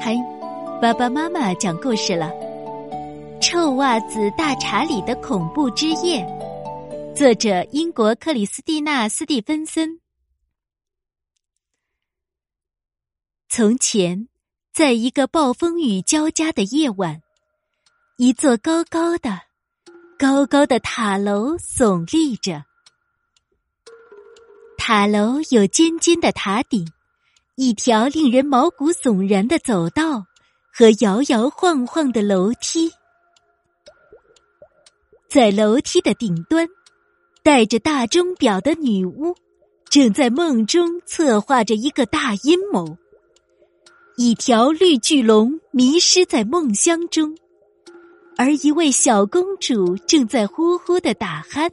[0.00, 0.16] 嗨，
[0.80, 2.26] 爸爸妈妈讲故事了，
[3.40, 6.24] 《臭袜子大查理的恐怖之夜》，
[7.14, 10.00] 作者英国克里斯蒂娜·斯蒂芬森。
[13.48, 14.28] 从前，
[14.72, 17.22] 在一个暴风雨交加的夜晚，
[18.18, 19.40] 一座高高的、
[20.18, 22.64] 高高的塔楼耸立着。
[24.76, 26.86] 塔楼有尖尖的塔顶。
[27.56, 30.26] 一条令人毛骨悚然的走道
[30.72, 32.90] 和摇摇晃晃的楼梯，
[35.28, 36.68] 在楼梯的顶端，
[37.44, 39.36] 戴着大钟表的女巫
[39.88, 42.98] 正在梦中策划着一个大阴谋。
[44.16, 47.36] 一条绿巨龙迷失在梦乡中，
[48.36, 51.70] 而一位小公主正在呼呼的打鼾。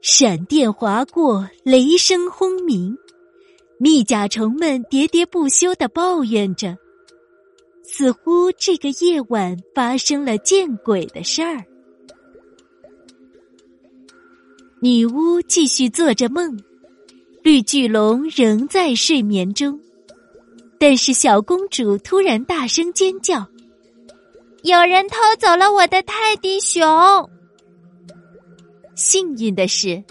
[0.00, 2.96] 闪电划过，雷声轰鸣。
[3.78, 6.78] 蜜甲虫们喋喋不休的抱怨着，
[7.82, 11.62] 似乎这个夜晚发生了见鬼的事儿。
[14.80, 16.58] 女巫继续做着梦，
[17.42, 19.78] 绿巨龙仍在睡眠中，
[20.78, 23.46] 但是小公主突然大声尖叫
[24.64, 27.28] ：“有人偷走了我的泰迪熊！”
[28.96, 30.02] 幸运的是，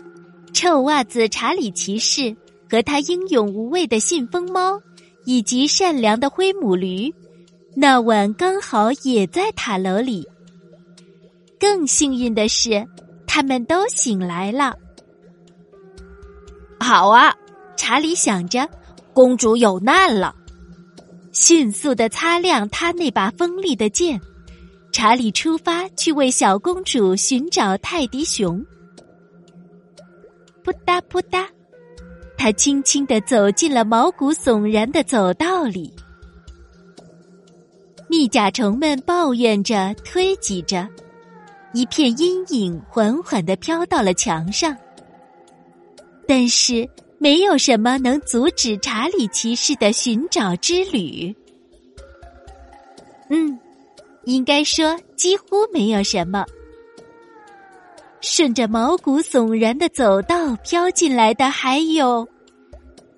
[0.53, 2.35] 臭袜子查理骑士。
[2.75, 4.81] 和他英勇无畏的信封猫，
[5.23, 7.09] 以及善良的灰母驴，
[7.73, 10.27] 那晚刚好也在塔楼里。
[11.57, 12.85] 更幸运的是，
[13.25, 14.75] 他们都醒来了。
[16.77, 17.33] 好啊，
[17.77, 18.69] 查理想着，
[19.13, 20.35] 公主有难了，
[21.31, 24.19] 迅速的擦亮他那把锋利的剑。
[24.91, 28.61] 查理出发去为小公主寻找泰迪熊。
[30.61, 31.47] 扑嗒扑嗒。
[32.37, 35.91] 他轻轻的走进了毛骨悚然的走道里，
[38.07, 40.87] 蜜甲虫们抱怨着、推挤着，
[41.73, 44.75] 一片阴影缓缓的飘到了墙上。
[46.27, 46.87] 但是，
[47.17, 51.35] 没有什么能阻止查理骑士的寻找之旅。
[53.29, 53.59] 嗯，
[54.25, 56.45] 应该说几乎没有什么。
[58.27, 62.27] 顺着毛骨悚然的走道飘进来的，还有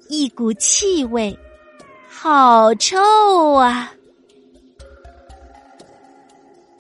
[0.10, 1.36] 一股气味，
[2.10, 2.98] 好臭
[3.54, 3.94] 啊！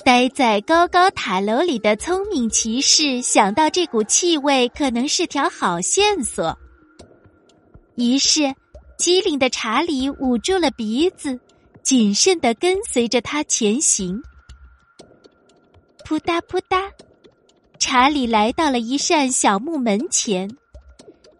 [0.03, 6.57] 待在高高塔楼里的聪明骑士想到这股气味可能是条好线索，
[7.95, 8.53] 于是
[8.97, 11.39] 机灵的查理捂住了鼻子，
[11.81, 14.21] 谨慎的跟随着他前行。
[16.03, 16.91] 扑嗒扑嗒。
[17.79, 20.49] 查理来到了一扇小木门前，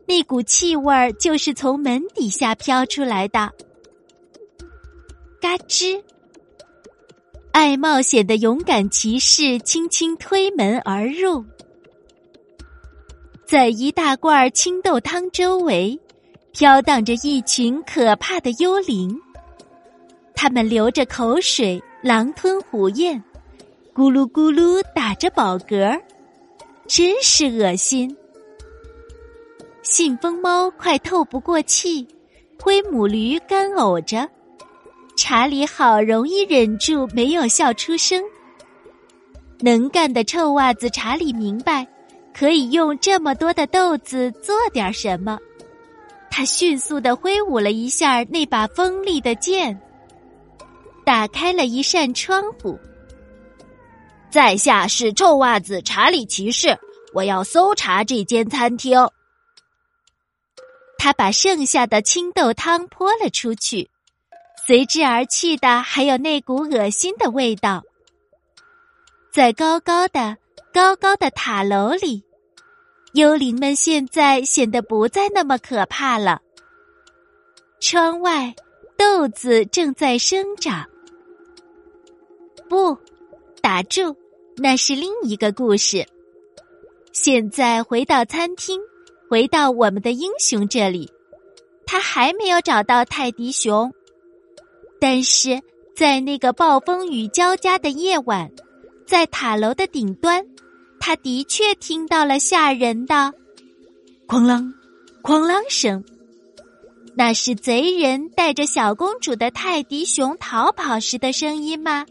[0.06, 3.52] 那股气味儿就是从门底下飘出来的。
[5.42, 6.02] 嘎吱！
[7.52, 11.44] 爱冒险的勇敢骑士轻轻推门而入，
[13.46, 16.00] 在一大罐青豆汤周围，
[16.52, 19.20] 飘荡着一群可怕的幽灵，
[20.36, 23.24] 他们流着口水，狼吞虎咽，
[23.94, 26.00] 咕噜咕噜打着饱嗝儿。
[26.88, 28.16] 真是恶心！
[29.84, 32.08] 信封猫快透不过气，
[32.62, 34.28] 灰母驴干呕着，
[35.18, 38.24] 查理好容易忍住没有笑出声。
[39.60, 41.86] 能干的臭袜子查理明白，
[42.34, 45.38] 可以用这么多的豆子做点什么。
[46.32, 49.78] 他迅速的挥舞了一下那把锋利的剑，
[51.04, 52.80] 打开了一扇窗户。
[54.38, 56.78] 在下是臭袜子查理骑士，
[57.12, 58.96] 我要搜查这间餐厅。
[61.00, 63.90] 他把剩下的青豆汤泼了出去，
[64.68, 67.82] 随之而去的还有那股恶心的味道。
[69.32, 70.38] 在高高的、
[70.72, 72.24] 高高的塔楼里，
[73.14, 76.44] 幽灵们现在显得不再那么可怕了。
[77.80, 78.54] 窗外，
[78.96, 80.86] 豆子正在生长。
[82.70, 82.96] 不。
[83.60, 84.16] 打住，
[84.58, 86.06] 那是另一个故事。
[87.14, 88.80] 现在回到餐厅，
[89.30, 91.12] 回到我们的英雄这里，
[91.86, 93.92] 他还没有找到泰迪熊，
[95.00, 95.62] 但是
[95.96, 98.52] 在那个暴风雨交加的夜晚，
[99.06, 100.46] 在塔楼的顶端，
[101.00, 103.34] 他的确听到了吓人的
[104.28, 104.74] “哐啷，
[105.24, 106.04] 哐啷”声。
[107.16, 112.06] 那是贼人带着小公主的泰迪熊逃跑时的声音吗？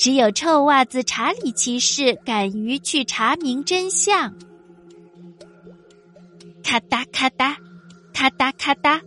[0.00, 4.34] 只有臭袜子查理骑士敢于去查明真相。
[6.64, 7.54] 咔嗒咔嗒，
[8.14, 8.98] 咔嗒咔嗒，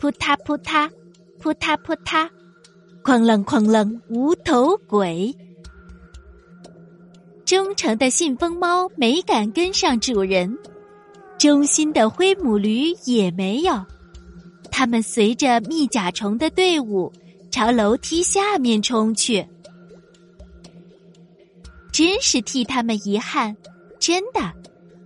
[0.00, 0.90] 扑嗒扑嗒，
[1.38, 2.26] 扑嗒扑嗒，
[3.02, 5.36] 哐啷哐啷，无头鬼。
[7.44, 10.56] 忠诚的信封猫没敢跟上主人，
[11.36, 13.84] 忠心的灰母驴也没有。
[14.70, 17.12] 他们随着蜜甲虫的队伍
[17.50, 19.46] 朝楼梯下面冲去，
[21.94, 23.56] 真是替他们遗憾，
[24.00, 24.52] 真的，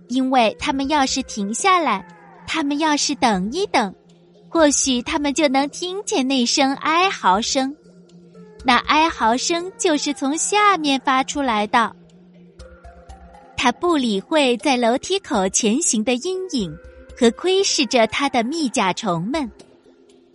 [0.07, 2.03] 因为他们要是停下来，
[2.47, 3.93] 他们要是等一等，
[4.49, 7.75] 或许他们就能听见那声哀嚎声。
[8.65, 11.95] 那哀嚎声就是从下面发出来的。
[13.55, 16.75] 他不理会在楼梯口前行的阴影
[17.15, 19.47] 和窥视着他的蜜甲虫们，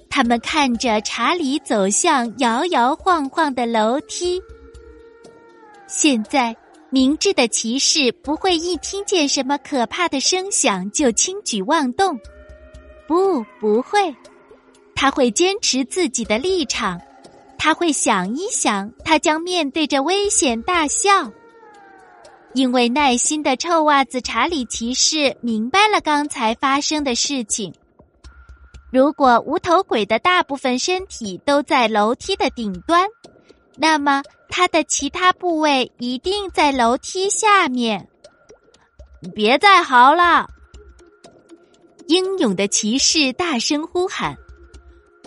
[0.09, 4.41] 他们看着查理走向摇摇晃晃的楼梯。
[5.97, 6.57] 现在，
[6.91, 12.19] 明智的骑士不会一听见什么可怕的声响就轻举妄动，
[13.07, 14.13] 不，不会，
[14.97, 17.01] 他会坚持自己的立场，
[17.57, 21.31] 他会想一想，他将面对着危险大笑。
[22.55, 27.73] 因为耐心的臭袜子查理骑士明白了刚才发生的事情。
[28.93, 33.09] 如果无头鬼的大部分身体都在楼梯的顶端，
[33.77, 38.09] 那么他的其他部位一定在楼梯下面。
[39.35, 40.47] 别再嚎了！
[42.07, 44.37] 英勇的骑士大声呼喊：“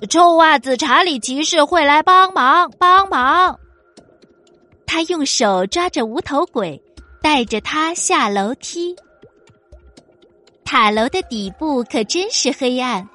[0.10, 3.60] 臭袜子查理骑士会来帮忙，帮忙！”
[4.86, 6.82] 他用手抓着无头鬼。
[7.20, 8.96] 带着他下楼梯，
[10.64, 13.10] 塔楼的底部可真是黑暗，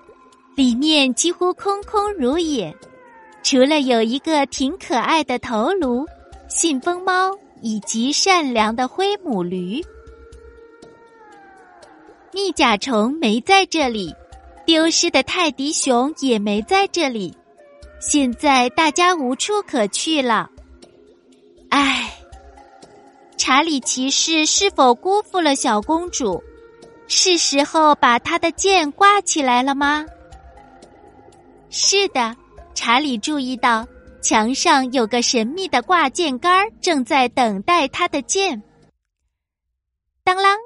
[0.55, 2.76] 里面几乎空空如也，
[3.43, 6.06] 除了有一个挺可爱的头颅、
[6.49, 9.83] 信封猫以及善良的灰母驴。
[12.33, 14.15] 蜜甲虫没在这里，
[14.65, 17.37] 丢失的泰迪熊也没在这里，
[18.00, 20.49] 现在大家无处可去了。
[21.71, 22.09] 唉。
[23.39, 26.41] 查理骑士是否辜负了小公主？
[27.09, 30.06] 是时候把他的剑挂起来了吗？
[31.69, 32.37] 是的，
[32.75, 33.87] 查理注意到
[34.23, 38.63] 墙上有个神秘的挂件杆，正在等待他的剑。
[40.25, 40.57] 当啷，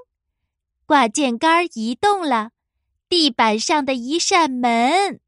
[0.87, 2.51] 挂件杆移动了，
[3.09, 5.21] 地板上的一扇门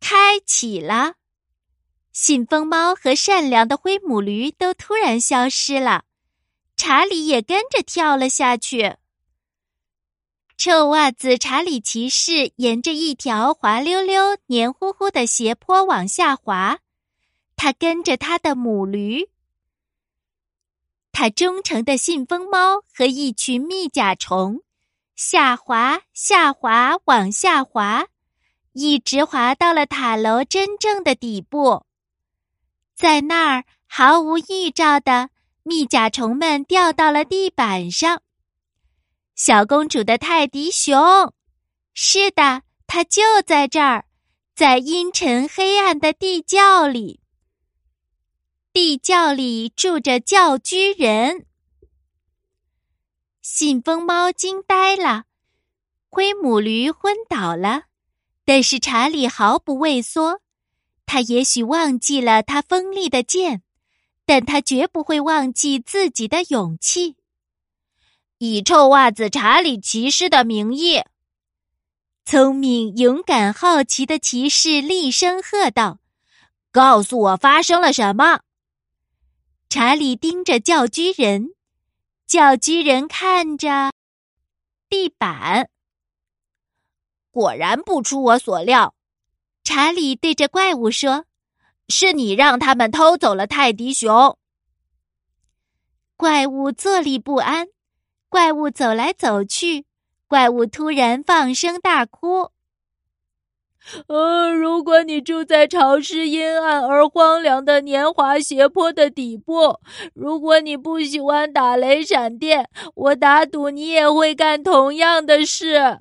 [0.00, 1.14] 开启了，
[2.12, 6.04] 信封猫和善良的灰母驴都突然消失了。
[6.76, 8.96] 查理也跟着跳了下去。
[10.56, 16.78] 臭袜子查理骑士沿着一条滑溜溜、黏糊糊的斜坡往下滑，
[17.56, 19.28] 他跟着他的母驴，
[21.12, 24.60] 他忠诚的信封猫和一群蜜甲虫，
[25.16, 28.06] 下滑、下滑、往下滑，
[28.72, 31.84] 一直滑到了塔楼真正的底部，
[32.94, 35.30] 在那儿毫无预兆的。
[35.66, 38.20] 蜜甲虫们掉到了地板上。
[39.34, 41.32] 小公主的泰迪熊，
[41.92, 44.06] 是的，它就在这儿，
[44.54, 47.20] 在阴沉黑暗的地窖里。
[48.72, 51.46] 地窖里住着教居人。
[53.42, 55.24] 信封猫惊呆了，
[56.08, 57.84] 灰母驴昏倒了，
[58.44, 60.40] 但是查理毫不畏缩。
[61.06, 63.62] 他也许忘记了他锋利的剑。
[64.26, 67.16] 但他绝不会忘记自己的勇气。
[68.38, 71.02] 以臭袜子查理骑士的名义，
[72.24, 75.98] 聪明、勇敢、好奇的骑士厉声喝道
[76.72, 78.40] ：“告诉我发生了什么！”
[79.70, 81.50] 查理盯着教居人，
[82.26, 83.92] 教居人看着
[84.88, 85.68] 地板，
[87.30, 88.94] 果然不出我所料。
[89.62, 91.26] 查理对着怪物说。
[91.90, 94.38] 是你让他们偷走了泰迪熊。
[96.16, 97.68] 怪物坐立不安，
[98.34, 99.86] 怪物走来走去，
[100.26, 102.50] 怪物突然放声大哭。
[104.08, 109.78] 呃，如果你住在潮湿、阴暗而荒凉的年华斜坡的底部，
[110.14, 116.00] 如果你不喜欢打雷闪电，我打赌你也会干同样的事。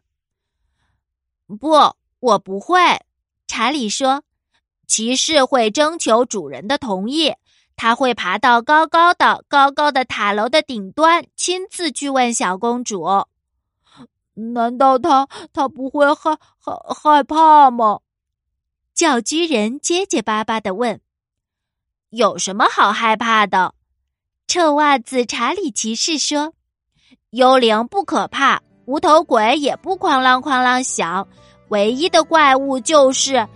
[1.59, 2.79] 不，我不会。
[3.45, 4.23] 查理说。
[4.87, 7.35] 骑士会征求主人的同意，
[7.75, 13.05] 他会爬到高高的、高高的塔楼的顶端，亲自去问小公主。
[14.35, 17.99] 难道他他不会害害害怕吗？
[18.93, 20.99] 教居人结结巴巴的问。
[22.09, 23.73] 有什么好害怕的？
[24.47, 26.53] 臭袜子查理骑士说
[27.31, 31.27] ：“幽灵不可怕，无头鬼也不哐啷哐啷响，
[31.69, 33.47] 唯一的怪物就是……”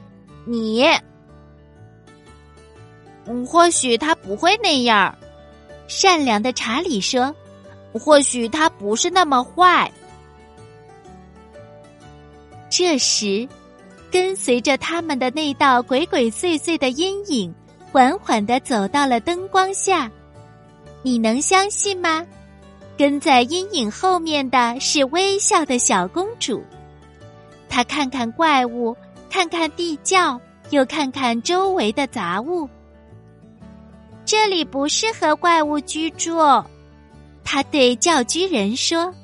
[0.48, 0.86] 你。
[3.46, 5.16] 或许他不会那样。
[5.88, 7.34] 善良的查理说
[7.94, 9.92] ：“或许他不是那么坏。”
[12.70, 13.48] 这时，
[14.12, 17.54] 跟随着他们的那道鬼鬼祟祟的阴影，
[17.92, 20.12] 缓缓的走到了灯光下。
[21.02, 22.26] 你能相信吗？
[22.98, 26.62] 跟在阴影后面的是微笑的小公主。
[27.70, 28.96] 她看看怪物，
[29.30, 30.40] 看看地窖，
[30.72, 32.68] 又看看周围的杂物。
[34.28, 36.62] 这里不适合怪物居住，
[37.46, 39.16] 他对教居人说：“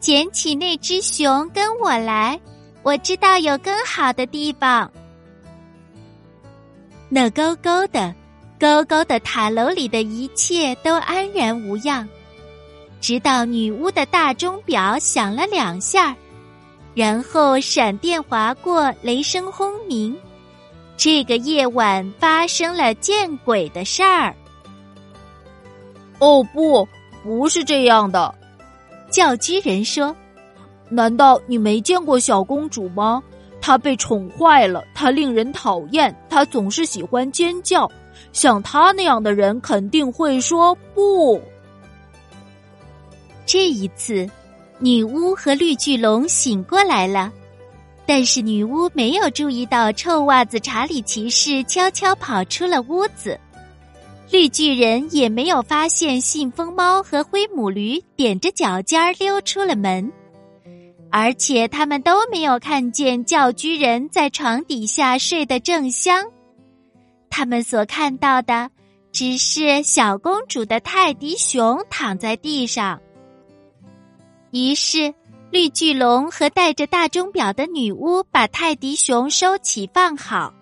[0.00, 2.40] 捡起那只熊，跟我来，
[2.82, 4.90] 我知道有更好的地方。”
[7.08, 8.12] 那高高的、
[8.58, 12.08] 高高的塔楼里的一切都安然无恙，
[13.00, 16.16] 直到女巫的大钟表响了两下，
[16.92, 20.12] 然后闪电划过，雷声轰鸣。
[21.00, 24.36] 这个夜晚发生了见鬼的事儿。
[26.18, 26.86] 哦，不，
[27.22, 28.34] 不是这样的，
[29.10, 30.14] 教居人说
[30.90, 33.22] ：“难道你没见过小公主吗？
[33.62, 37.90] 她被宠坏了，她令人讨厌，她总是喜欢尖叫。
[38.34, 41.40] 像她那样的人肯定会说不。”
[43.46, 44.28] 这一次，
[44.78, 47.32] 女巫和绿巨龙醒过来了。
[48.12, 53.38] 但是女巫没有注意到臭袜子查理骑士悄悄跑出了屋子，
[54.32, 60.12] 绿巨人也没有发现信封猫和灰母驴踮着脚尖溜出了门，
[61.08, 66.26] 而且他们都没有看见教居人在床底下睡得正香，
[67.30, 68.68] 他们所看到的
[69.12, 73.00] 只是小公主的泰迪熊躺在地上。
[74.50, 75.14] 于是。
[75.50, 80.54] 绿巨龙和带着大钟表的女巫把泰迪熊收起放好。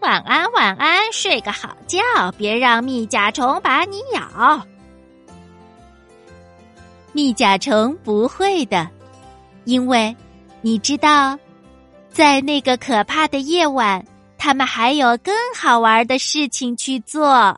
[0.00, 2.00] 晚安，晚安，睡个好觉，
[2.36, 4.60] 别让蜜甲虫把你咬。
[7.12, 8.88] 蜜甲虫不会的，
[9.64, 10.14] 因为
[10.60, 11.38] 你知道，
[12.10, 14.04] 在那个可怕的夜晚，
[14.36, 17.56] 他们还有更好玩的事情去做。